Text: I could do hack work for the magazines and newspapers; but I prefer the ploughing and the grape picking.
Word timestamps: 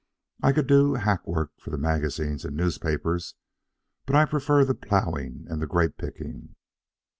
I 0.41 0.51
could 0.51 0.65
do 0.65 0.95
hack 0.95 1.27
work 1.27 1.51
for 1.59 1.69
the 1.69 1.77
magazines 1.77 2.43
and 2.43 2.57
newspapers; 2.57 3.35
but 4.07 4.15
I 4.15 4.25
prefer 4.25 4.65
the 4.65 4.73
ploughing 4.73 5.45
and 5.47 5.61
the 5.61 5.67
grape 5.67 5.95
picking. 5.97 6.55